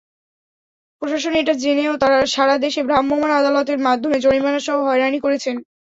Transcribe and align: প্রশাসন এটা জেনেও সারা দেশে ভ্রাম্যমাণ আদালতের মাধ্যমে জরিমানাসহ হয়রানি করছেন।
প্রশাসন 1.01 1.33
এটা 1.35 1.53
জেনেও 1.63 1.93
সারা 2.27 2.55
দেশে 2.57 2.81
ভ্রাম্যমাণ 2.83 3.31
আদালতের 3.39 3.79
মাধ্যমে 3.87 4.17
জরিমানাসহ 4.19 4.77
হয়রানি 4.87 5.19
করছেন। 5.19 5.55